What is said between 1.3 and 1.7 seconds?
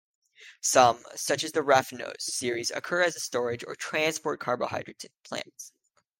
as the